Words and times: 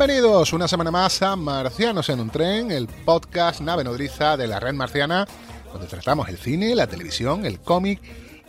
Bienvenidos 0.00 0.54
una 0.54 0.66
semana 0.66 0.90
más 0.90 1.20
a 1.20 1.36
Marcianos 1.36 2.08
en 2.08 2.20
un 2.20 2.30
tren, 2.30 2.70
el 2.70 2.86
podcast 2.86 3.60
nave 3.60 3.84
nodriza 3.84 4.34
de 4.38 4.46
la 4.46 4.58
red 4.58 4.72
marciana, 4.72 5.28
donde 5.70 5.88
tratamos 5.88 6.26
el 6.30 6.38
cine, 6.38 6.74
la 6.74 6.86
televisión, 6.86 7.44
el 7.44 7.60
cómic 7.60 8.00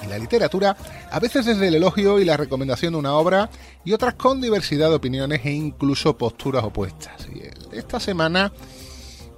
y 0.01 0.07
la 0.07 0.17
literatura, 0.17 0.77
a 1.11 1.19
veces 1.19 1.45
desde 1.45 1.67
el 1.67 1.75
elogio 1.75 2.21
y 2.21 2.23
la 2.23 2.37
recomendación 2.37 2.93
de 2.93 2.99
una 2.99 3.15
obra, 3.15 3.49
y 3.83 3.91
otras 3.91 4.13
con 4.13 4.39
diversidad 4.39 4.87
de 4.87 4.95
opiniones 4.95 5.41
e 5.43 5.51
incluso 5.51 6.17
posturas 6.17 6.63
opuestas. 6.63 7.27
Y 7.27 7.43
esta 7.75 7.99
semana 7.99 8.53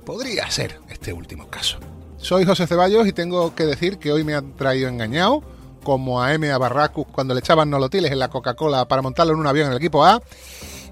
podría 0.06 0.52
ser 0.52 0.82
este 0.90 1.14
último 1.14 1.50
caso. 1.50 1.80
Soy 2.18 2.46
José 2.46 2.68
Ceballos 2.68 3.08
y 3.08 3.14
tengo 3.14 3.56
que 3.56 3.64
decir 3.64 3.98
que 3.98 4.12
hoy 4.12 4.24
me 4.24 4.36
han 4.36 4.56
traído 4.56 4.88
engañado, 4.88 5.42
como 5.84 6.22
a 6.22 6.32
M. 6.32 6.52
a 6.52 6.90
cuando 6.90 7.34
le 7.34 7.40
echaban 7.40 7.72
nolotiles 7.72 8.12
en 8.12 8.20
la 8.20 8.30
Coca-Cola 8.30 8.88
para 8.88 9.02
montarlo 9.02 9.34
en 9.34 9.40
un 9.40 9.48
avión 9.48 9.66
en 9.66 9.72
el 9.72 9.80
equipo 9.80 10.06
A, 10.06 10.22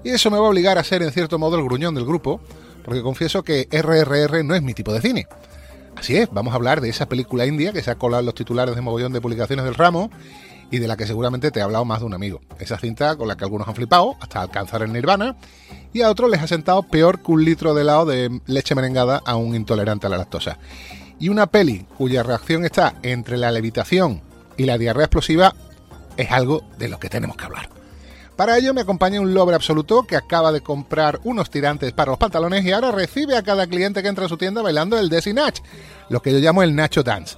y 0.04 0.10
eso 0.10 0.30
me 0.30 0.38
va 0.38 0.46
a 0.46 0.50
obligar 0.50 0.78
a 0.78 0.84
ser 0.84 1.02
en 1.02 1.12
cierto 1.12 1.38
modo 1.38 1.56
el 1.56 1.64
gruñón 1.64 1.94
del 1.94 2.04
grupo, 2.04 2.40
porque 2.84 3.02
confieso 3.02 3.42
que 3.42 3.68
RRR 3.70 4.44
no 4.44 4.54
es 4.54 4.62
mi 4.62 4.74
tipo 4.74 4.92
de 4.92 5.00
cine. 5.00 5.26
Así 5.96 6.16
es, 6.16 6.28
vamos 6.32 6.52
a 6.52 6.56
hablar 6.56 6.80
de 6.80 6.88
esa 6.88 7.06
película 7.06 7.46
india 7.46 7.72
que 7.72 7.82
se 7.82 7.90
ha 7.90 7.96
colado 7.96 8.20
en 8.20 8.26
los 8.26 8.34
titulares 8.34 8.74
de 8.74 8.80
mogollón 8.80 9.12
de 9.12 9.20
publicaciones 9.20 9.64
del 9.64 9.74
ramo 9.74 10.10
y 10.70 10.78
de 10.78 10.88
la 10.88 10.96
que 10.96 11.06
seguramente 11.06 11.50
te 11.50 11.60
ha 11.60 11.64
hablado 11.64 11.84
más 11.84 12.00
de 12.00 12.06
un 12.06 12.14
amigo. 12.14 12.40
Esa 12.58 12.78
cinta 12.78 13.14
con 13.16 13.28
la 13.28 13.36
que 13.36 13.44
algunos 13.44 13.68
han 13.68 13.74
flipado 13.74 14.16
hasta 14.20 14.40
alcanzar 14.40 14.82
el 14.82 14.92
nirvana 14.92 15.36
y 15.92 16.00
a 16.00 16.10
otros 16.10 16.30
les 16.30 16.40
ha 16.40 16.46
sentado 16.46 16.82
peor 16.82 17.22
que 17.22 17.30
un 17.30 17.44
litro 17.44 17.74
de 17.74 17.82
helado 17.82 18.06
de 18.06 18.40
leche 18.46 18.74
merengada 18.74 19.22
a 19.24 19.36
un 19.36 19.54
intolerante 19.54 20.06
a 20.06 20.10
la 20.10 20.16
lactosa. 20.16 20.58
Y 21.20 21.28
una 21.28 21.46
peli 21.46 21.86
cuya 21.98 22.22
reacción 22.22 22.64
está 22.64 22.94
entre 23.02 23.36
la 23.36 23.52
levitación 23.52 24.22
y 24.56 24.64
la 24.64 24.78
diarrea 24.78 25.04
explosiva 25.04 25.54
es 26.16 26.30
algo 26.30 26.64
de 26.78 26.88
lo 26.88 26.98
que 26.98 27.10
tenemos 27.10 27.36
que 27.36 27.44
hablar. 27.44 27.81
Para 28.36 28.56
ello 28.56 28.72
me 28.72 28.80
acompaña 28.80 29.20
un 29.20 29.34
lover 29.34 29.54
absoluto 29.54 30.04
que 30.04 30.16
acaba 30.16 30.52
de 30.52 30.62
comprar 30.62 31.20
unos 31.24 31.50
tirantes 31.50 31.92
para 31.92 32.12
los 32.12 32.18
pantalones 32.18 32.64
y 32.64 32.72
ahora 32.72 32.90
recibe 32.90 33.36
a 33.36 33.42
cada 33.42 33.66
cliente 33.66 34.02
que 34.02 34.08
entra 34.08 34.24
a 34.24 34.28
su 34.28 34.36
tienda 34.36 34.62
bailando 34.62 34.98
el 34.98 35.08
Desi 35.08 35.32
Nach, 35.32 35.58
lo 36.08 36.20
que 36.20 36.32
yo 36.32 36.38
llamo 36.38 36.62
el 36.62 36.74
Nacho 36.74 37.02
Dance. 37.02 37.36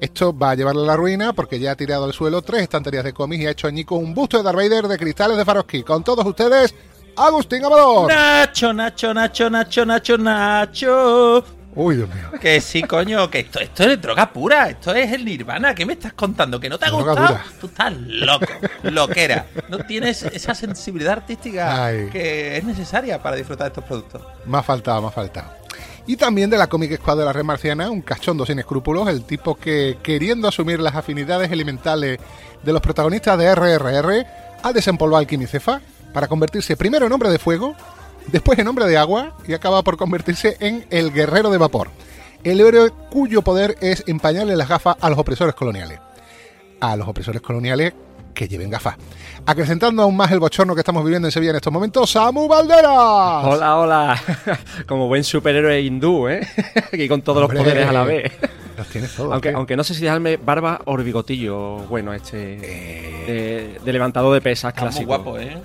Esto 0.00 0.36
va 0.36 0.52
a 0.52 0.54
llevarle 0.54 0.82
a 0.82 0.86
la 0.86 0.96
ruina 0.96 1.34
porque 1.34 1.58
ya 1.58 1.72
ha 1.72 1.76
tirado 1.76 2.04
al 2.04 2.14
suelo 2.14 2.40
tres 2.40 2.62
estanterías 2.62 3.04
de 3.04 3.12
cómics 3.12 3.42
y 3.42 3.46
ha 3.46 3.50
hecho 3.50 3.68
añico 3.68 3.96
un 3.96 4.14
busto 4.14 4.38
de 4.38 4.44
Darth 4.44 4.56
Vader 4.56 4.88
de 4.88 4.98
cristales 4.98 5.36
de 5.36 5.44
Faroski. 5.44 5.82
Con 5.82 6.02
todos 6.02 6.24
ustedes, 6.24 6.74
Agustín 7.16 7.62
Amador. 7.64 8.08
Nacho, 8.08 8.72
Nacho, 8.72 9.12
Nacho, 9.12 9.50
Nacho, 9.50 9.84
Nacho, 9.84 10.16
Nacho. 10.16 11.59
Uy, 11.82 11.96
Dios 11.96 12.14
mío. 12.14 12.30
Que 12.38 12.60
sí, 12.60 12.82
coño, 12.82 13.30
que 13.30 13.40
esto, 13.40 13.58
esto 13.58 13.84
es 13.84 13.98
droga 13.98 14.30
pura, 14.30 14.68
esto 14.68 14.94
es 14.94 15.10
el 15.12 15.24
nirvana. 15.24 15.74
¿Qué 15.74 15.86
me 15.86 15.94
estás 15.94 16.12
contando? 16.12 16.60
¿Que 16.60 16.68
no 16.68 16.78
te 16.78 16.84
ha 16.84 16.88
Droga 16.90 17.14
gustado? 17.14 17.40
Tú 17.58 17.68
estás 17.68 17.94
loco, 17.96 18.46
loquera. 18.82 19.46
No 19.70 19.78
tienes 19.78 20.22
esa 20.24 20.54
sensibilidad 20.54 21.14
artística 21.14 21.86
Ay. 21.86 22.10
que 22.12 22.58
es 22.58 22.64
necesaria 22.64 23.22
para 23.22 23.36
disfrutar 23.36 23.64
de 23.64 23.68
estos 23.68 23.84
productos. 23.84 24.20
Me 24.44 24.58
ha 24.58 24.62
faltado, 24.62 25.00
me 25.00 25.08
ha 25.08 25.10
faltado. 25.10 25.52
Y 26.06 26.18
también 26.18 26.50
de 26.50 26.58
la 26.58 26.66
Comic 26.66 26.96
Squad 26.96 27.16
de 27.16 27.24
la 27.24 27.32
Red 27.32 27.44
Marciana, 27.44 27.88
un 27.88 28.02
cachondo 28.02 28.44
sin 28.44 28.58
escrúpulos, 28.58 29.08
el 29.08 29.24
tipo 29.24 29.54
que, 29.54 29.96
queriendo 30.02 30.48
asumir 30.48 30.80
las 30.80 30.94
afinidades 30.94 31.50
elementales 31.50 32.18
de 32.62 32.72
los 32.74 32.82
protagonistas 32.82 33.38
de 33.38 33.54
RRR, 33.54 34.26
ha 34.62 34.72
desempolvado 34.74 35.20
al 35.20 35.26
Quimicefa 35.26 35.80
para 36.12 36.28
convertirse 36.28 36.76
primero 36.76 37.06
en 37.06 37.12
hombre 37.12 37.30
de 37.30 37.38
fuego, 37.38 37.74
después 38.28 38.58
en 38.58 38.68
hombre 38.68 38.86
de 38.86 38.96
agua 38.98 39.36
y 39.46 39.54
acaba 39.54 39.82
por 39.82 39.96
convertirse 39.96 40.56
en 40.60 40.86
el 40.90 41.12
guerrero 41.12 41.50
de 41.50 41.58
vapor. 41.58 41.90
El 42.44 42.60
héroe 42.60 42.90
cuyo 43.10 43.42
poder 43.42 43.76
es 43.80 44.02
empañarle 44.06 44.56
las 44.56 44.68
gafas 44.68 44.96
a 45.00 45.10
los 45.10 45.18
opresores 45.18 45.54
coloniales. 45.54 45.98
A 46.80 46.96
los 46.96 47.06
opresores 47.06 47.42
coloniales 47.42 47.92
que 48.32 48.48
lleven 48.48 48.70
gafas. 48.70 48.94
Acrecentando 49.44 50.02
aún 50.02 50.16
más 50.16 50.30
el 50.30 50.40
bochorno 50.40 50.74
que 50.74 50.80
estamos 50.80 51.04
viviendo 51.04 51.28
en 51.28 51.32
Sevilla 51.32 51.50
en 51.50 51.56
estos 51.56 51.72
momentos, 51.72 52.10
Samu 52.10 52.48
Valderas. 52.48 53.44
Hola, 53.44 53.76
hola. 53.76 54.22
Como 54.86 55.08
buen 55.08 55.24
superhéroe 55.24 55.80
hindú, 55.82 56.28
¿eh? 56.28 56.46
y 56.92 57.08
con 57.08 57.20
todos 57.22 57.42
Hombre, 57.42 57.58
los 57.58 57.64
poderes 57.66 57.88
a 57.88 57.92
la 57.92 58.04
vez. 58.04 58.32
Los 58.78 58.86
tienes 58.86 59.14
todos. 59.14 59.32
Aunque, 59.32 59.50
aunque 59.50 59.76
no 59.76 59.84
sé 59.84 59.94
si 59.94 60.02
dejarme 60.02 60.38
barba 60.38 60.80
o 60.86 60.96
bigotillo 60.96 61.78
bueno, 61.88 62.14
este. 62.14 62.36
De, 62.56 63.80
de 63.84 63.92
levantado 63.92 64.32
de 64.32 64.40
pesas 64.40 64.70
Está 64.70 64.82
muy 64.82 64.90
clásico. 64.90 65.06
guapo, 65.08 65.38
¿eh? 65.38 65.58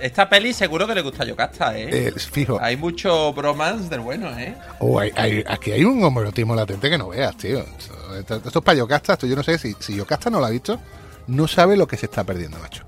Esta 0.00 0.28
peli 0.28 0.52
seguro 0.52 0.86
que 0.86 0.94
le 0.94 1.02
gusta 1.02 1.22
a 1.22 1.26
Yocasta, 1.26 1.76
¿eh? 1.78 2.08
Eh, 2.08 2.12
fijo. 2.18 2.58
Hay 2.60 2.76
mucho 2.76 3.32
bromance 3.32 3.88
del 3.88 4.00
bueno, 4.00 4.30
¿eh? 4.38 4.54
Oh, 4.78 4.98
hay- 5.00 5.10
hay- 5.16 5.44
aquí 5.46 5.72
hay 5.72 5.84
un 5.84 6.02
homoerotismo 6.04 6.54
latente 6.54 6.88
que 6.88 6.96
no 6.98 7.08
veas, 7.08 7.36
tío. 7.36 7.58
Esto, 7.60 8.16
esto- 8.18 8.36
esto 8.36 8.58
es 8.60 8.64
para 8.64 8.78
Yocasta. 8.78 9.14
Esto 9.14 9.26
yo 9.26 9.34
no 9.36 9.42
sé 9.42 9.58
si, 9.58 9.74
si 9.80 9.96
Yocasta 9.96 10.30
no 10.30 10.38
lo 10.40 10.46
ha 10.46 10.50
visto, 10.50 10.78
no 11.26 11.48
sabe 11.48 11.76
lo 11.76 11.86
que 11.88 11.96
se 11.96 12.06
está 12.06 12.22
perdiendo, 12.24 12.58
macho. 12.58 12.84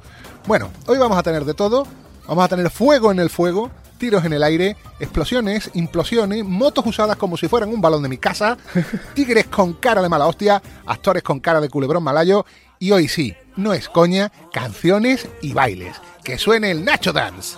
Bueno, 0.47 0.71
hoy 0.87 0.99
vamos 0.99 1.19
a 1.19 1.23
tener 1.23 1.45
de 1.45 1.55
todo. 1.55 1.87
Vamos 2.29 2.45
a 2.45 2.49
tener 2.49 2.71
fuego 2.71 3.11
en 3.13 3.21
el 3.21 3.31
fuego, 3.31 3.71
tiros 3.99 4.25
en 4.25 4.33
el 4.33 4.43
aire, 4.43 4.77
explosiones, 5.01 5.71
implosiones, 5.75 6.45
motos 6.45 6.85
usadas 6.87 7.17
como 7.17 7.37
si 7.37 7.47
fueran 7.49 7.69
un 7.71 7.81
balón 7.81 8.03
de 8.03 8.09
mi 8.09 8.19
casa, 8.19 8.57
tigres 9.15 9.47
con 9.47 9.75
cara 9.75 10.03
de 10.03 10.09
mala 10.09 10.27
hostia, 10.27 10.61
actores 10.87 11.23
con 11.23 11.39
cara 11.41 11.61
de 11.61 11.69
culebrón 11.71 12.03
malayo 12.03 12.45
y 12.81 12.91
hoy 12.91 13.07
sí, 13.09 13.35
no 13.57 13.73
es 13.73 13.89
coña, 13.89 14.31
canciones 14.53 15.29
y 15.41 15.53
bailes. 15.53 15.97
Que 16.27 16.37
suene 16.37 16.73
el 16.73 16.85
Nacho 16.85 17.13
Dance. 17.13 17.57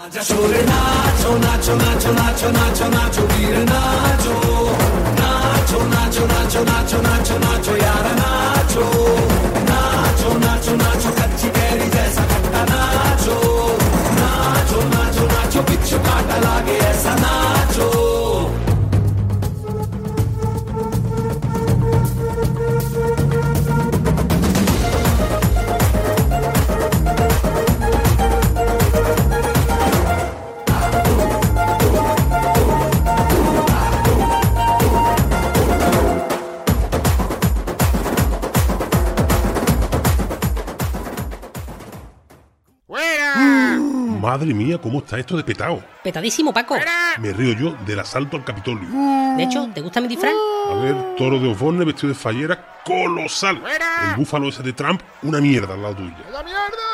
Madre 44.29 44.53
mía, 44.53 44.77
¿cómo 44.77 44.99
está 44.99 45.19
esto 45.19 45.39
de 45.39 45.43
petao? 45.43 45.83
Petadísimo, 46.05 46.53
Paco. 46.53 46.77
Me 47.19 47.33
río 47.33 47.55
yo 47.55 47.75
del 47.87 47.99
asalto 47.99 48.37
al 48.37 48.45
Capitolio. 48.45 48.87
De 49.39 49.43
hecho, 49.43 49.67
¿te 49.73 49.81
gusta 49.81 50.03
mi 50.03 50.09
disfraz? 50.09 50.35
A 50.71 50.75
ver, 50.75 51.17
toro 51.17 51.41
de 51.41 51.49
Osborne 51.49 51.83
vestido 51.83 52.11
de 52.11 52.15
fallera, 52.15 52.83
colosal. 52.85 53.63
El 54.11 54.17
búfalo 54.17 54.51
ese 54.51 54.63
de 54.63 54.75
Trump, 54.75 55.01
una 55.23 55.41
mierda 55.41 55.73
al 55.73 55.81
lado 55.81 55.97
tuya. 55.97 56.19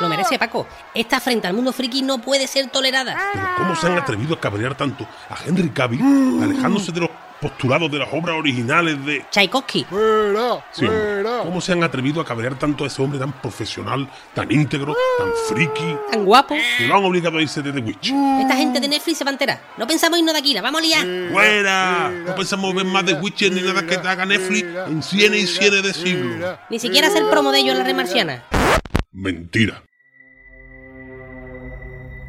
Lo 0.00 0.08
merece, 0.08 0.38
Paco. 0.38 0.68
Esta 0.94 1.16
afrenta 1.16 1.48
al 1.48 1.54
mundo 1.54 1.72
friki 1.72 2.02
no 2.02 2.18
puede 2.18 2.46
ser 2.46 2.70
tolerada. 2.70 3.18
Pero 3.32 3.46
¿cómo 3.56 3.74
se 3.74 3.88
han 3.88 3.98
atrevido 3.98 4.36
a 4.36 4.40
cabrear 4.40 4.76
tanto 4.76 5.04
a 5.28 5.36
Henry 5.44 5.70
Cavill, 5.70 6.40
alejándose 6.40 6.92
de 6.92 7.00
los 7.00 7.10
postulados 7.44 7.90
de 7.90 7.98
las 7.98 8.08
obras 8.10 8.36
originales 8.38 9.04
de... 9.04 9.22
Tchaikovsky. 9.30 9.84
¡Fuera! 9.84 10.64
Sí, 10.72 10.86
¡Fuera! 10.86 11.40
¿Cómo 11.42 11.60
se 11.60 11.72
han 11.72 11.82
atrevido 11.84 12.22
a 12.22 12.24
cabrear 12.24 12.58
tanto 12.58 12.84
a 12.84 12.86
ese 12.86 13.02
hombre 13.02 13.18
tan 13.18 13.32
profesional, 13.32 14.08
tan 14.32 14.50
íntegro, 14.50 14.96
tan 15.18 15.28
friki, 15.50 15.94
Tan 16.10 16.24
guapo. 16.24 16.54
que 16.78 16.86
lo 16.86 16.96
han 16.96 17.04
obligado 17.04 17.36
a 17.36 17.42
irse 17.42 17.60
de 17.60 17.70
The 17.70 17.80
Witch? 17.80 18.14
Esta 18.40 18.56
gente 18.56 18.80
de 18.80 18.88
Netflix 18.88 19.18
se 19.18 19.24
va 19.24 19.30
a 19.30 19.34
enterar. 19.34 19.60
No 19.76 19.86
pensamos 19.86 20.18
irnos 20.18 20.32
de 20.32 20.40
aquí, 20.40 20.54
la 20.54 20.62
vamos 20.62 20.80
a 20.80 20.84
liar. 20.84 21.06
¡Fuera! 21.32 22.10
No 22.10 22.34
pensamos 22.34 22.74
ver 22.74 22.86
más 22.86 23.04
de 23.04 23.12
Witcher 23.12 23.52
ni 23.52 23.60
nada 23.60 23.84
que 23.84 23.98
te 23.98 24.08
haga 24.08 24.24
Netflix 24.24 24.66
en 24.86 25.02
cienes 25.02 25.42
y 25.42 25.46
cienes 25.46 25.82
de 25.82 25.92
siglos. 25.92 26.58
Ni 26.70 26.78
siquiera 26.78 27.08
hacer 27.08 27.28
promo 27.28 27.52
de 27.52 27.58
ello 27.58 27.72
en 27.72 27.78
la 27.78 27.84
red 27.84 27.94
marciana. 27.94 28.42
Mentira. 29.12 29.82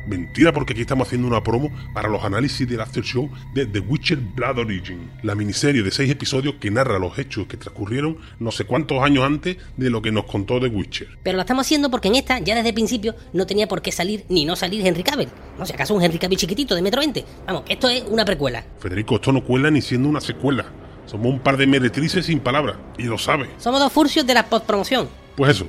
Mentira 0.08 0.54
porque 0.54 0.74
aquí 0.74 0.82
estamos 0.82 1.08
haciendo 1.08 1.28
una 1.28 1.44
promo 1.44 1.72
para 1.94 2.08
los 2.10 2.24
análisis 2.24 2.68
del 2.68 2.80
after 2.80 3.04
show 3.04 3.30
de 3.54 3.66
The 3.66 3.80
Witcher 3.80 4.20
Blood 4.20 4.60
Origin, 4.60 5.10
la 5.24 5.34
miniserie 5.34 5.82
de 5.82 5.90
seis 5.90 6.12
episodios 6.12 6.56
que 6.60 6.70
narra 6.70 7.00
los 7.00 7.18
hechos 7.18 7.48
que 7.48 7.58
transcurrieron 7.58 8.18
no 8.40 8.52
sé 8.52 8.66
cuántos 8.66 9.02
años 9.02 9.24
antes 9.24 9.58
de 9.78 9.90
lo 9.90 10.04
que 10.04 10.12
nos 10.12 10.26
contó 10.26 10.60
The 10.60 10.68
Witcher. 10.68 11.18
Pero 11.24 11.38
lo 11.38 11.42
estamos 11.42 11.66
haciendo 11.66 11.90
porque 11.90 12.10
en 12.10 12.16
esta, 12.16 12.38
ya 12.40 12.54
desde 12.56 12.70
el 12.70 12.76
principio, 12.76 13.16
no 13.34 13.48
tenía 13.48 13.68
por 13.68 13.82
qué 13.82 13.92
salir 13.92 14.26
ni 14.30 14.46
no 14.46 14.56
salir 14.56 14.86
Henry 14.86 15.02
Cavill. 15.02 15.30
No 15.58 15.66
sé, 15.66 15.74
acaso 15.74 15.96
un 15.96 16.04
Henry 16.04 16.20
Cavill 16.20 16.38
chiquitito 16.38 16.76
de 16.76 16.84
metro 16.84 17.00
20. 17.00 17.26
Vamos, 17.48 17.64
que 17.64 17.74
esto 17.74 17.90
es 17.90 18.04
una 18.08 18.26
precuela. 18.26 18.64
Federico, 18.80 19.16
esto 19.16 19.32
no 19.32 19.44
cuela 19.44 19.72
ni 19.72 19.82
siendo 19.82 20.08
una 20.08 20.22
secuela. 20.22 20.66
Somos 21.08 21.34
un 21.34 21.40
par 21.40 21.58
de 21.58 21.66
meretrices 21.66 22.26
sin 22.28 22.40
palabras, 22.40 22.78
y 22.98 23.04
lo 23.04 23.18
sabe. 23.18 23.50
Somos 23.58 23.80
dos 23.80 23.92
furcios 23.92 24.26
de 24.26 24.34
la 24.34 24.46
postpromoción. 24.46 25.08
Pues 25.36 25.52
eso, 25.52 25.68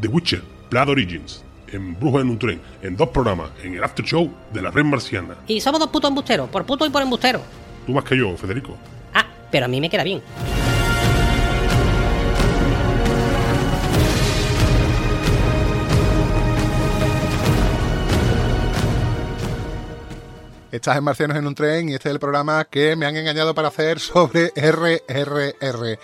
The 0.00 0.08
Witcher, 0.08 0.42
Blood 0.70 0.88
Origins, 0.88 1.44
en 1.72 1.98
Brujo 1.98 2.20
en 2.20 2.30
un 2.30 2.38
tren, 2.38 2.60
en 2.82 2.96
dos 2.96 3.08
programas, 3.08 3.50
en 3.62 3.74
el 3.74 3.84
after 3.84 4.04
show 4.04 4.30
de 4.52 4.62
la 4.62 4.70
red 4.70 4.84
marciana. 4.84 5.36
Y 5.46 5.60
somos 5.60 5.80
dos 5.80 5.90
putos 5.90 6.08
embusteros, 6.08 6.48
por 6.48 6.64
puto 6.64 6.86
y 6.86 6.90
por 6.90 7.02
embustero. 7.02 7.40
Tú 7.86 7.92
más 7.92 8.04
que 8.04 8.16
yo, 8.16 8.36
Federico. 8.36 8.76
Ah, 9.14 9.26
pero 9.50 9.66
a 9.66 9.68
mí 9.68 9.80
me 9.80 9.90
queda 9.90 10.04
bien. 10.04 10.22
Estás 20.76 20.98
en 20.98 21.04
Marcianos 21.04 21.38
en 21.38 21.46
un 21.46 21.54
tren 21.54 21.88
y 21.88 21.94
este 21.94 22.10
es 22.10 22.12
el 22.12 22.20
programa 22.20 22.64
que 22.64 22.96
me 22.96 23.06
han 23.06 23.16
engañado 23.16 23.54
para 23.54 23.68
hacer 23.68 23.98
sobre 23.98 24.52
RRR. 24.54 25.98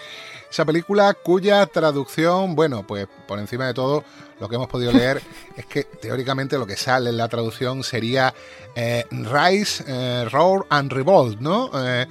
Esa 0.51 0.65
película 0.65 1.15
cuya 1.15 1.67
traducción, 1.67 2.55
bueno, 2.55 2.87
pues 2.87 3.07
por 3.27 3.39
encima 3.39 3.67
de 3.67 3.75
todo, 3.75 4.03
lo 4.43 4.49
que 4.49 4.57
hemos 4.57 4.69
podido 4.69 4.93
leer 4.93 5.23
es 5.57 5.65
que 5.67 5.85
teóricamente 5.85 6.59
lo 6.59 6.67
que 6.67 6.77
sale 6.77 7.11
en 7.11 7.17
la 7.17 7.29
traducción 7.29 7.85
sería 7.85 8.35
eh, 8.75 9.07
Rise, 9.11 9.85
eh, 9.87 10.25
Roar 10.29 10.67
and 10.69 10.93
Revolt, 10.93 11.39
¿no? 11.39 11.71
Eh, 11.75 12.07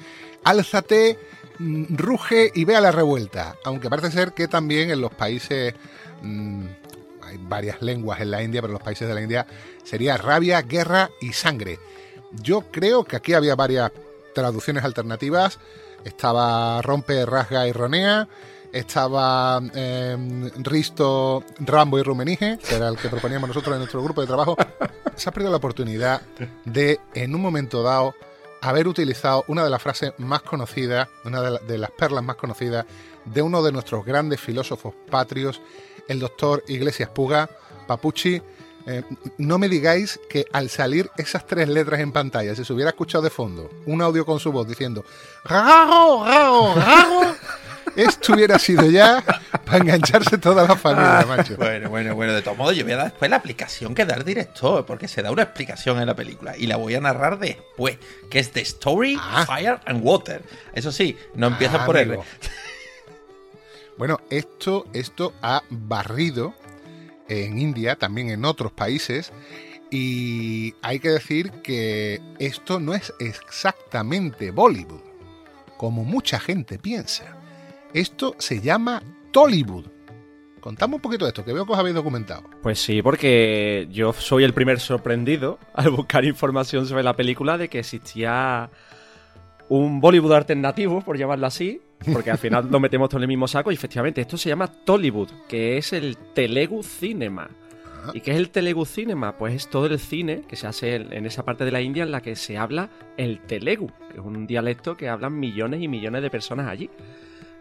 álzate, 0.46 1.20
mm, 1.60 1.96
ruge 1.98 2.50
y 2.56 2.64
ve 2.64 2.78
a 2.78 2.82
la 2.82 2.92
revuelta. 2.92 3.58
Aunque 3.66 3.90
parece 3.90 4.12
ser 4.12 4.32
que 4.32 4.48
también 4.48 4.90
en 4.90 5.02
los 5.02 5.14
países... 5.14 5.76
mm, 6.22 6.66
hay 7.22 7.38
varias 7.42 7.82
lenguas 7.82 8.20
en 8.20 8.32
la 8.32 8.42
India, 8.44 8.62
pero 8.62 8.72
en 8.72 8.76
los 8.76 8.84
países 8.84 9.08
de 9.08 9.14
la 9.14 9.22
India 9.22 9.46
sería 9.84 10.18
rabia, 10.18 10.62
guerra 10.62 11.12
y 11.22 11.34
sangre. 11.34 11.80
Yo 12.32 12.62
creo 12.72 13.04
que 13.04 13.16
aquí 13.16 13.34
había 13.34 13.56
varias 13.56 13.92
traducciones 14.34 14.84
alternativas. 14.84 15.60
Estaba 16.04 16.82
Rompe, 16.82 17.26
Rasga 17.26 17.68
y 17.68 17.72
Ronea. 17.72 18.28
Estaba 18.72 19.62
eh, 19.76 20.50
Risto, 20.60 21.44
Rambo 21.60 22.00
y 22.00 22.04
Rumenige, 22.04 22.58
que 22.58 22.76
era 22.76 22.88
el 22.88 22.98
que 22.98 23.10
proponíamos 23.10 23.50
nosotros 23.50 23.74
en 23.74 23.80
nuestro 23.80 24.02
grupo 24.04 24.22
de 24.22 24.28
trabajo. 24.28 24.56
Se 25.16 25.30
ha 25.30 25.32
perdido 25.34 25.52
la 25.52 25.58
oportunidad 25.58 26.22
de, 26.66 27.00
en 27.14 27.36
un 27.36 27.42
momento 27.42 27.84
dado, 27.84 28.16
haber 28.62 28.88
utilizado 28.88 29.44
una 29.48 29.64
de 29.64 29.70
las 29.70 29.82
frases 29.82 30.14
más 30.20 30.42
conocidas, 30.44 31.10
una 31.26 31.42
de, 31.42 31.52
la- 31.52 31.60
de 31.60 31.78
las 31.78 31.92
perlas 31.92 32.24
más 32.24 32.38
conocidas 32.38 32.86
de 33.26 33.42
uno 33.42 33.62
de 33.62 33.72
nuestros 33.72 34.06
grandes 34.06 34.40
filósofos 34.40 34.94
patrios, 35.10 35.62
el 36.08 36.20
doctor 36.20 36.64
Iglesias 36.68 37.10
Puga, 37.10 37.50
Papucci. 37.88 38.42
Eh, 38.88 39.04
no 39.38 39.60
me 39.60 39.70
digáis 39.70 40.20
que 40.28 40.48
al 40.54 40.68
salir 40.72 41.12
esas 41.16 41.46
tres 41.46 41.70
letras 41.70 42.00
en 42.00 42.12
pantalla, 42.12 42.56
si 42.56 42.66
se 42.66 42.74
hubiera 42.74 42.90
escuchado 42.90 43.24
de 43.24 43.30
fondo 43.30 43.70
un 43.86 44.02
audio 44.02 44.26
con 44.26 44.40
su 44.40 44.52
voz 44.52 44.68
diciendo 44.68 45.06
¡Raro, 45.44 46.24
raro, 46.26 46.74
raro! 46.74 47.36
Esto 47.96 48.34
hubiera 48.34 48.58
sido 48.58 48.90
ya 48.90 49.24
para 49.66 49.78
engancharse 49.80 50.38
toda 50.38 50.68
la 50.68 50.76
familia, 50.76 51.26
macho. 51.28 51.56
Bueno, 51.58 51.90
bueno, 51.90 52.16
bueno, 52.16 52.34
de 52.34 52.42
todos 52.42 52.58
modos, 52.58 52.76
yo 52.76 52.84
voy 52.84 52.94
a 52.94 52.98
dar 52.98 53.06
después 53.12 53.30
la 53.30 53.38
explicación 53.38 53.94
que 53.96 54.06
da 54.06 54.16
el 54.16 54.24
director, 54.24 54.86
porque 54.86 55.08
se 55.08 55.22
da 55.22 55.32
una 55.32 55.44
explicación 55.44 56.00
en 56.00 56.08
la 56.08 56.16
película 56.16 56.56
y 56.58 56.68
la 56.68 56.78
voy 56.78 56.96
a 56.96 57.02
narrar 57.02 57.40
después, 57.40 57.98
que 58.30 58.40
es 58.40 58.52
The 58.52 58.62
Story, 58.62 59.18
Ah. 59.20 59.46
Fire 59.46 59.80
and 59.86 60.02
Water. 60.04 60.42
Eso 60.74 60.92
sí, 60.92 61.18
no 61.36 61.48
empiezas 61.48 61.82
Ah, 61.82 61.86
por. 61.86 61.98
R. 61.98 62.20
Bueno, 63.98 64.20
esto, 64.30 64.88
esto 64.94 65.34
ha 65.44 65.62
barrido 65.70 66.56
en 67.28 67.60
India, 67.60 67.96
también 67.98 68.30
en 68.32 68.46
otros 68.46 68.72
países, 68.72 69.32
y 69.92 70.74
hay 70.82 71.00
que 71.00 71.10
decir 71.10 71.52
que 71.62 72.20
esto 72.40 72.80
no 72.80 72.94
es 72.96 73.14
exactamente 73.20 74.50
Bollywood, 74.52 75.02
como 75.78 76.04
mucha 76.04 76.40
gente 76.40 76.80
piensa. 76.80 77.38
Esto 77.94 78.36
se 78.38 78.62
llama 78.62 79.04
Tollywood. 79.32 79.86
Contame 80.62 80.96
un 80.96 81.02
poquito 81.02 81.26
de 81.26 81.30
esto, 81.30 81.44
que 81.44 81.52
veo 81.52 81.66
que 81.66 81.74
os 81.74 81.80
habéis 81.80 81.96
documentado. 81.96 82.44
Pues 82.62 82.80
sí, 82.80 83.02
porque 83.02 83.88
yo 83.92 84.14
soy 84.14 84.44
el 84.44 84.54
primer 84.54 84.80
sorprendido 84.80 85.60
al 85.74 85.90
buscar 85.90 86.24
información 86.24 86.86
sobre 86.86 87.04
la 87.04 87.16
película 87.16 87.58
de 87.58 87.68
que 87.68 87.80
existía 87.80 88.70
un 89.68 90.00
Bollywood 90.00 90.34
alternativo, 90.34 91.02
por 91.02 91.18
llamarlo 91.18 91.48
así, 91.48 91.82
porque 92.14 92.32
al 92.32 92.38
final 92.38 92.70
lo 92.70 92.80
metemos 92.80 93.10
todo 93.10 93.20
en 93.20 93.24
el 93.24 93.28
mismo 93.28 93.48
saco 93.48 93.72
y 93.72 93.76
efectivamente 93.76 94.22
esto 94.22 94.38
se 94.38 94.50
llama 94.50 94.68
Tollywood, 94.68 95.30
que 95.50 95.78
es 95.78 95.92
el 95.92 96.16
Telugu 96.34 96.84
Cinema. 96.84 97.50
¿Y 98.14 98.22
qué 98.22 98.32
es 98.32 98.38
el 98.38 98.50
Telugu 98.50 98.86
Cinema? 98.86 99.38
Pues 99.38 99.54
es 99.54 99.70
todo 99.70 99.86
el 99.86 100.00
cine 100.00 100.44
que 100.48 100.56
se 100.56 100.66
hace 100.66 100.96
en 100.96 101.14
en 101.14 101.26
esa 101.26 101.44
parte 101.44 101.66
de 101.66 101.72
la 101.72 101.82
India 101.82 102.04
en 102.04 102.12
la 102.12 102.22
que 102.22 102.36
se 102.36 102.58
habla 102.58 102.90
el 103.18 103.42
Telugu, 103.42 103.92
que 104.12 104.20
es 104.20 104.26
un 104.26 104.48
dialecto 104.48 104.96
que 104.96 105.10
hablan 105.10 105.40
millones 105.40 105.82
y 105.82 105.88
millones 105.88 106.22
de 106.22 106.30
personas 106.30 106.68
allí. 106.68 106.90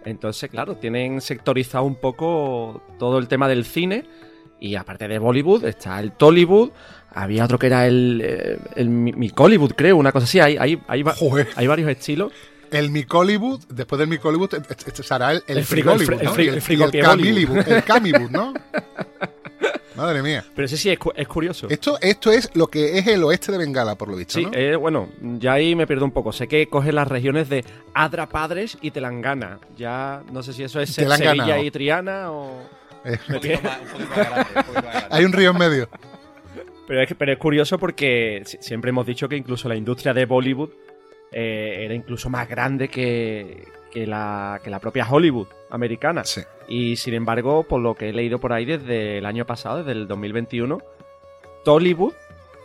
Entonces, 0.05 0.49
claro, 0.51 0.77
tienen 0.77 1.21
sectorizado 1.21 1.85
un 1.85 1.97
poco 1.97 2.83
todo 2.99 3.19
el 3.19 3.29
tema 3.29 3.49
del 3.49 3.65
cine. 3.65 4.05
Y 4.59 4.75
aparte 4.75 5.09
de 5.09 5.19
Bollywood, 5.19 5.65
está 5.65 5.99
el 6.01 6.13
Tollywood. 6.13 6.71
Había 7.13 7.45
otro 7.45 7.59
que 7.59 7.67
era 7.67 7.87
el, 7.87 8.21
eh, 8.23 8.59
el 8.77 8.89
Mi- 8.91 9.13
Micollywood, 9.13 9.73
creo, 9.73 9.97
una 9.97 10.13
cosa 10.13 10.25
así. 10.25 10.39
Hay, 10.39 10.57
hay, 10.59 10.81
hay, 10.87 11.03
hay 11.57 11.67
varios 11.67 11.89
estilos. 11.91 12.33
El 12.71 12.91
Micollywood, 12.91 13.65
después 13.69 13.99
del 13.99 14.09
Micollywood, 14.09 14.55
este 14.55 14.75
este 14.91 15.03
será 15.03 15.33
el, 15.33 15.43
el, 15.49 15.59
El 15.59 15.65
frigo- 15.65 15.93
el 15.93 16.01
el 16.21 16.29
el 16.55 16.63
el 17.69 17.83
Camillywood, 17.85 18.31
¿no? 18.31 18.55
Madre 20.01 20.23
mía. 20.23 20.45
Pero 20.55 20.67
ese 20.67 20.77
sí 20.77 20.91
es, 20.91 20.99
cu- 20.99 21.13
es 21.15 21.29
curioso. 21.29 21.69
Esto, 21.71 21.99
esto 22.01 22.31
es 22.33 22.51
lo 22.55 22.67
que 22.69 22.99
es 22.99 23.07
el 23.07 23.23
oeste 23.25 23.53
de 23.53 23.59
Bengala, 23.59 23.95
por 23.97 24.09
lo 24.09 24.17
visto, 24.17 24.35
Sí, 24.35 24.45
¿no? 24.47 24.53
eh, 24.55 24.77
bueno, 24.77 25.09
ya 25.21 25.53
ahí 25.55 25.75
me 25.75 25.87
pierdo 25.87 26.05
un 26.05 26.11
poco. 26.13 26.33
Sé 26.33 26.49
que 26.49 26.67
coge 26.69 26.93
las 26.93 27.07
regiones 27.09 27.49
de 27.49 27.65
Adra 27.95 28.29
Padres 28.29 28.79
y 28.81 28.91
Telangana. 28.91 29.59
Ya 29.77 30.23
no 30.33 30.43
sé 30.43 30.53
si 30.53 30.63
eso 30.63 30.81
es 30.81 30.95
Te 30.95 31.05
la 31.07 31.15
han 31.15 31.21
Sevilla 31.21 31.59
y 31.59 31.71
Triana 31.71 32.31
o... 32.33 32.63
Hay 35.11 35.25
un 35.25 35.33
río 35.33 35.51
en 35.51 35.59
medio. 35.59 35.89
Pero 36.87 37.03
es, 37.03 37.09
que- 37.09 37.15
pero 37.15 37.33
es 37.33 37.39
curioso 37.39 37.79
porque 37.79 38.43
si- 38.45 38.59
siempre 38.61 38.91
hemos 38.91 39.07
dicho 39.07 39.29
que 39.29 39.37
incluso 39.37 39.69
la 39.69 39.77
industria 39.77 40.13
de 40.13 40.25
Bollywood 40.27 40.71
eh, 41.33 41.83
era 41.85 41.95
incluso 41.95 42.29
más 42.29 42.49
grande 42.49 42.89
que, 42.89 43.65
que 43.91 44.07
la, 44.07 44.61
que 44.63 44.71
la 44.71 44.79
propia 44.79 45.07
Hollywood 45.09 45.49
americana. 45.71 46.25
Sí. 46.25 46.43
Y 46.69 46.97
sin 46.97 47.15
embargo, 47.15 47.65
por 47.65 47.81
lo 47.81 47.95
que 47.95 48.11
he 48.11 48.13
leído 48.13 48.39
por 48.39 48.53
ahí 48.53 48.65
desde 48.65 49.19
el 49.19 49.27
año 49.27 49.47
pasado, 49.47 49.79
desde 49.79 49.93
el 49.93 50.09
2021, 50.09 50.79
Tollywood 51.65 52.15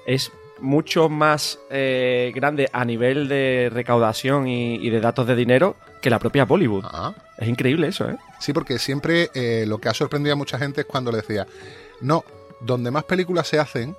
es 0.06 0.32
mucho 0.60 1.10
más 1.10 1.60
eh, 1.70 2.32
grande 2.34 2.70
a 2.72 2.86
nivel 2.86 3.28
de 3.28 3.70
recaudación 3.72 4.48
y, 4.48 4.76
y 4.76 4.90
de 4.90 5.02
datos 5.02 5.28
de 5.28 5.36
dinero 5.36 5.76
que 6.02 6.10
la 6.10 6.20
propia 6.20 6.46
Bollywood. 6.46 6.86
Ah. 6.86 7.14
Es 7.38 7.48
increíble 7.48 7.88
eso, 7.88 8.10
¿eh? 8.10 8.18
Sí, 8.40 8.54
porque 8.54 8.80
siempre 8.80 9.30
eh, 9.34 9.66
lo 9.68 9.80
que 9.80 9.90
ha 9.90 9.94
sorprendido 9.94 10.34
a 10.34 10.38
mucha 10.38 10.58
gente 10.58 10.82
es 10.82 10.88
cuando 10.88 11.12
le 11.12 11.18
decía, 11.18 11.48
no, 12.02 12.24
donde 12.62 12.92
más 12.92 13.04
películas 13.04 13.48
se 13.48 13.60
hacen 13.60 13.96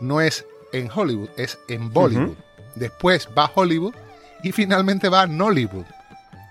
no 0.00 0.20
es 0.20 0.46
en 0.72 0.90
Hollywood, 0.94 1.30
es 1.36 1.58
en 1.68 1.92
Bollywood. 1.92 2.36
Después 2.74 3.28
va 3.36 3.50
Hollywood 3.54 3.94
y 4.42 4.52
finalmente 4.52 5.08
va 5.08 5.26
Nollywood, 5.26 5.84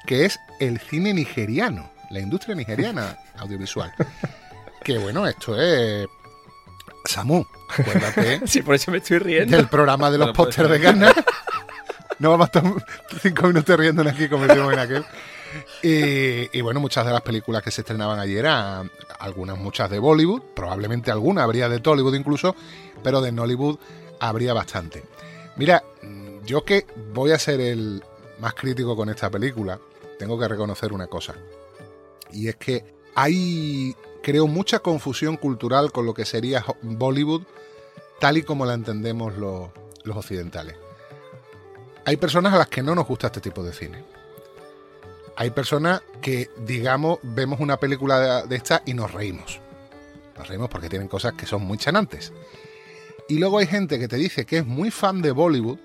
que 0.10 0.26
es 0.26 0.40
el 0.60 0.80
cine 0.80 1.14
nigeriano, 1.14 1.92
la 2.10 2.20
industria 2.20 2.56
nigeriana 2.56 3.16
audiovisual. 3.38 3.94
que 4.84 4.98
bueno, 4.98 5.28
esto 5.28 5.62
es... 5.62 6.08
Samu, 7.06 7.46
acuérdate 7.70 8.42
Sí, 8.48 8.64
por 8.64 8.74
eso 8.74 8.90
me 8.90 8.98
estoy 8.98 9.20
riendo. 9.20 9.56
del 9.56 9.68
programa 9.68 10.10
de 10.10 10.18
los 10.18 10.30
pues, 10.30 10.48
pósters 10.48 10.70
de 10.72 10.80
Ghana. 10.80 11.14
No 12.18 12.32
vamos 12.32 12.50
a 12.54 12.60
estar 12.60 12.74
cinco 13.22 13.48
minutos 13.48 13.80
riéndonos 13.80 14.12
aquí 14.12 14.28
como 14.28 14.46
hicimos 14.46 14.74
en 14.74 14.80
aquel. 14.80 15.06
Y, 15.82 16.58
y 16.58 16.62
bueno, 16.62 16.82
muchas 16.82 17.06
de 17.06 17.14
las 17.14 17.22
películas 17.22 17.64
que 17.64 17.72
se 17.72 17.80
estrenaban 17.80 18.20
ayer 18.20 18.40
eran 18.40 18.92
algunas, 19.20 19.58
muchas 19.58 19.90
de 19.90 20.00
Bollywood, 20.00 20.42
probablemente 20.54 21.12
alguna 21.12 21.44
habría 21.44 21.70
de 21.70 21.80
Tollywood 21.80 22.16
incluso, 22.16 22.58
pero 23.02 23.22
de 23.22 23.32
Nollywood 23.32 23.78
habría 24.20 24.54
bastante. 24.54 25.06
Mira, 25.56 25.82
yo 26.46 26.66
que 26.66 26.88
voy 27.14 27.32
a 27.32 27.40
ser 27.40 27.62
el 27.62 28.04
más 28.40 28.54
crítico 28.54 28.98
con 28.98 29.08
esta 29.10 29.30
película, 29.30 29.80
tengo 30.20 30.38
que 30.38 30.48
reconocer 30.48 30.94
una 30.94 31.08
cosa. 31.08 31.34
Y 32.32 32.50
es 32.50 32.58
que 32.58 32.94
hay, 33.16 33.96
creo, 34.22 34.46
mucha 34.46 34.80
confusión 34.80 35.38
cultural 35.38 35.92
con 35.92 36.06
lo 36.06 36.14
que 36.14 36.26
sería 36.26 36.64
Bollywood 36.84 37.44
tal 38.20 38.38
y 38.38 38.44
como 38.44 38.66
la 38.66 38.74
entendemos 38.74 39.36
los, 39.38 39.70
occidentales. 40.14 40.76
Hay 42.06 42.18
personas 42.18 42.54
a 42.54 42.58
las 42.58 42.68
que 42.68 42.84
no 42.84 42.94
nos 42.96 43.08
gusta 43.08 43.28
este 43.28 43.40
tipo 43.40 43.64
de 43.64 43.72
cine. 43.72 44.04
Hay 45.38 45.52
personas 45.52 46.02
que, 46.22 46.50
digamos, 46.66 47.20
vemos 47.24 47.62
una 47.62 47.78
película 47.78 48.20
de, 48.20 48.48
de 48.48 48.56
esta 48.58 48.82
y 48.86 48.94
nos 48.94 49.14
reímos. 49.14 49.62
Nos 50.38 50.48
reímos 50.48 50.70
porque 50.70 50.90
tienen 50.90 51.08
cosas 51.08 51.34
que 51.34 51.46
son 51.46 51.62
muy 51.62 51.78
chanantes. 51.78 52.34
Y 53.30 53.38
luego 53.38 53.60
hay 53.60 53.68
gente 53.68 54.00
que 54.00 54.10
te 54.10 54.18
dice 54.18 54.46
que 54.46 54.58
es 54.58 54.66
muy 54.66 54.92
fan 54.92 55.22
de 55.22 55.32
Bollywood, 55.32 55.78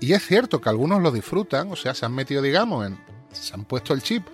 y 0.00 0.12
es 0.12 0.26
cierto 0.26 0.60
que 0.60 0.68
algunos 0.68 1.00
lo 1.00 1.12
disfrutan, 1.12 1.70
o 1.70 1.76
sea, 1.76 1.94
se 1.94 2.04
han 2.04 2.14
metido, 2.14 2.42
digamos, 2.42 2.86
en, 2.86 2.98
se 3.34 3.54
han 3.54 3.64
puesto 3.64 3.92
el 3.92 4.02
chip 4.02 4.26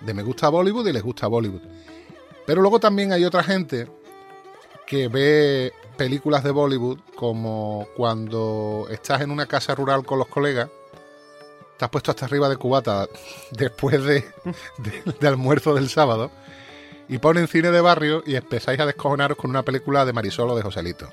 de 0.00 0.14
me 0.14 0.22
gusta 0.22 0.48
Bollywood 0.48 0.88
y 0.88 0.92
les 0.92 1.02
gusta 1.02 1.26
Bollywood. 1.26 1.62
Pero 2.46 2.62
luego 2.62 2.80
también 2.80 3.12
hay 3.12 3.24
otra 3.24 3.42
gente 3.42 3.88
que 4.86 5.08
ve 5.08 5.72
películas 5.96 6.42
de 6.42 6.50
Bollywood 6.50 6.98
como 7.14 7.86
cuando 7.96 8.86
estás 8.90 9.20
en 9.20 9.30
una 9.30 9.46
casa 9.46 9.74
rural 9.74 10.04
con 10.04 10.18
los 10.18 10.28
colegas, 10.28 10.68
te 11.76 11.84
has 11.84 11.90
puesto 11.90 12.10
hasta 12.10 12.26
arriba 12.26 12.48
de 12.48 12.56
cubata 12.56 13.08
después 13.52 14.02
de, 14.02 14.24
almuerzo 15.22 15.74
del 15.74 15.88
sábado 15.88 16.30
y 17.08 17.18
ponen 17.18 17.48
cine 17.48 17.70
de 17.70 17.80
barrio 17.80 18.22
y 18.26 18.36
empezáis 18.36 18.80
a 18.80 18.86
descojonaros 18.86 19.36
con 19.36 19.50
una 19.50 19.62
película 19.62 20.04
de 20.04 20.12
Marisol 20.12 20.50
o 20.50 20.56
de 20.56 20.62
Joselito. 20.62 21.08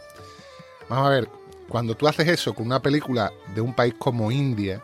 Vamos 0.90 1.08
a 1.08 1.10
ver, 1.10 1.30
cuando 1.68 1.96
tú 1.96 2.08
haces 2.08 2.28
eso 2.28 2.54
con 2.54 2.66
una 2.66 2.82
película 2.82 3.32
de 3.54 3.62
un 3.62 3.74
país 3.74 3.94
como 3.98 4.32
India, 4.32 4.82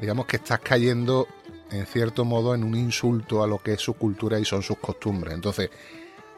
digamos 0.00 0.26
que 0.26 0.36
estás 0.36 0.60
cayendo 0.60 1.26
en 1.70 1.86
cierto 1.86 2.24
modo 2.24 2.54
en 2.54 2.64
un 2.64 2.74
insulto 2.74 3.42
a 3.42 3.46
lo 3.46 3.58
que 3.58 3.74
es 3.74 3.80
su 3.80 3.94
cultura 3.94 4.38
y 4.38 4.44
son 4.44 4.62
sus 4.62 4.78
costumbres. 4.78 5.34
Entonces, 5.34 5.70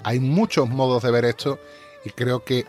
hay 0.02 0.20
muchos 0.20 0.68
modos 0.68 1.02
de 1.02 1.10
ver 1.10 1.24
esto 1.24 1.58
y 2.04 2.10
creo 2.10 2.44
que 2.44 2.66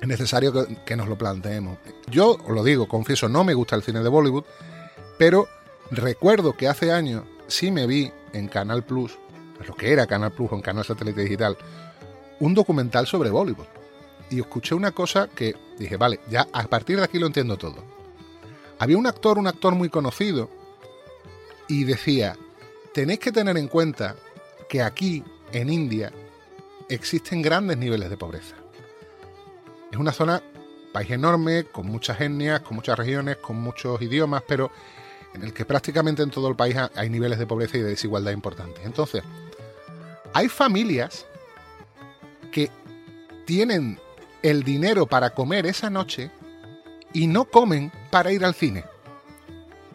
es 0.00 0.08
necesario 0.08 0.52
que, 0.84 0.96
nos 0.96 1.08
lo 1.08 1.16
planteemos. 1.16 1.78
Yo 2.10 2.32
os 2.32 2.50
lo 2.50 2.64
digo, 2.64 2.88
confieso, 2.88 3.28
no 3.28 3.44
me 3.44 3.54
gusta 3.54 3.76
el 3.76 3.82
cine 3.82 4.02
de 4.02 4.08
Bollywood, 4.08 4.44
pero 5.18 5.48
recuerdo 5.90 6.56
que 6.56 6.68
hace 6.68 6.92
años 6.92 7.24
sí 7.46 7.70
me 7.70 7.86
vi 7.86 8.10
en 8.32 8.48
Canal 8.48 8.84
Plus, 8.84 9.18
lo 9.66 9.74
que 9.74 9.92
era 9.92 10.06
Canal 10.06 10.32
Plus 10.32 10.50
o 10.52 10.56
en 10.56 10.62
Canal 10.62 10.84
Satélite 10.84 11.22
Digital, 11.22 11.56
un 12.40 12.54
documental 12.54 13.06
sobre 13.06 13.30
Bollywood. 13.30 13.66
Y 14.30 14.40
escuché 14.40 14.74
una 14.74 14.90
cosa 14.90 15.28
que 15.28 15.54
dije, 15.78 15.96
vale, 15.96 16.20
ya 16.28 16.48
a 16.52 16.64
partir 16.64 16.96
de 16.96 17.04
aquí 17.04 17.18
lo 17.18 17.26
entiendo 17.26 17.56
todo. 17.56 17.93
Había 18.78 18.98
un 18.98 19.06
actor, 19.06 19.38
un 19.38 19.46
actor 19.46 19.74
muy 19.74 19.88
conocido, 19.88 20.50
y 21.68 21.84
decía, 21.84 22.36
tenéis 22.92 23.20
que 23.20 23.32
tener 23.32 23.56
en 23.56 23.68
cuenta 23.68 24.16
que 24.68 24.82
aquí, 24.82 25.24
en 25.52 25.70
India, 25.70 26.12
existen 26.88 27.40
grandes 27.42 27.78
niveles 27.78 28.10
de 28.10 28.16
pobreza. 28.16 28.56
Es 29.90 29.98
una 29.98 30.12
zona, 30.12 30.42
país 30.92 31.10
enorme, 31.10 31.64
con 31.64 31.86
muchas 31.86 32.20
etnias, 32.20 32.60
con 32.60 32.76
muchas 32.76 32.98
regiones, 32.98 33.36
con 33.36 33.56
muchos 33.56 34.00
idiomas, 34.02 34.42
pero 34.46 34.70
en 35.34 35.42
el 35.42 35.52
que 35.52 35.64
prácticamente 35.64 36.22
en 36.22 36.30
todo 36.30 36.48
el 36.48 36.56
país 36.56 36.76
ha- 36.76 36.90
hay 36.94 37.08
niveles 37.10 37.38
de 37.38 37.46
pobreza 37.46 37.78
y 37.78 37.80
de 37.80 37.90
desigualdad 37.90 38.32
importantes. 38.32 38.84
Entonces, 38.84 39.22
hay 40.32 40.48
familias 40.48 41.26
que 42.52 42.70
tienen 43.46 43.98
el 44.42 44.62
dinero 44.62 45.06
para 45.06 45.30
comer 45.30 45.66
esa 45.66 45.90
noche 45.90 46.30
y 47.14 47.28
no 47.28 47.46
comen 47.46 47.90
para 48.10 48.32
ir 48.32 48.44
al 48.44 48.54
cine, 48.54 48.84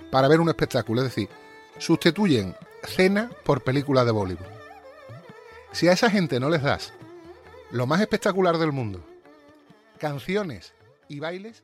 para 0.09 0.27
ver 0.27 0.39
un 0.39 0.49
espectáculo. 0.49 1.01
Es 1.01 1.09
decir, 1.09 1.29
sustituyen 1.77 2.55
cena 2.83 3.29
por 3.43 3.63
película 3.63 4.03
de 4.05 4.11
Bollywood. 4.11 4.47
Si 5.71 5.87
a 5.87 5.91
esa 5.91 6.09
gente 6.09 6.39
no 6.39 6.49
les 6.49 6.63
das 6.63 6.93
lo 7.69 7.85
más 7.85 8.01
espectacular 8.01 8.57
del 8.57 8.71
mundo, 8.71 9.05
canciones 9.99 10.73
y 11.07 11.19
bailes, 11.19 11.63